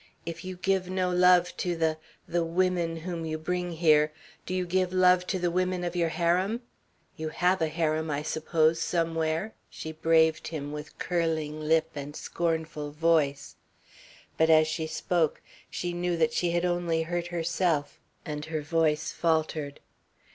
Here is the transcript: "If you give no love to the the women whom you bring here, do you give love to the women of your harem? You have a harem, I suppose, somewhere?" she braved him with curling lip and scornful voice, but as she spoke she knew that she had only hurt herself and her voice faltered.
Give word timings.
"If 0.25 0.43
you 0.43 0.55
give 0.57 0.89
no 0.89 1.11
love 1.11 1.55
to 1.57 1.75
the 1.75 1.99
the 2.27 2.43
women 2.43 2.95
whom 2.95 3.23
you 3.23 3.37
bring 3.37 3.73
here, 3.73 4.11
do 4.47 4.55
you 4.55 4.65
give 4.65 4.91
love 4.91 5.27
to 5.27 5.37
the 5.37 5.51
women 5.51 5.83
of 5.83 5.95
your 5.95 6.09
harem? 6.09 6.61
You 7.17 7.29
have 7.29 7.61
a 7.61 7.67
harem, 7.67 8.09
I 8.09 8.23
suppose, 8.23 8.81
somewhere?" 8.81 9.53
she 9.69 9.91
braved 9.91 10.47
him 10.47 10.71
with 10.71 10.97
curling 10.97 11.59
lip 11.67 11.91
and 11.93 12.15
scornful 12.15 12.89
voice, 12.89 13.57
but 14.37 14.49
as 14.49 14.67
she 14.67 14.87
spoke 14.87 15.39
she 15.69 15.93
knew 15.93 16.17
that 16.17 16.33
she 16.33 16.49
had 16.49 16.65
only 16.65 17.03
hurt 17.03 17.27
herself 17.27 18.01
and 18.25 18.45
her 18.45 18.63
voice 18.63 19.11
faltered. 19.11 19.81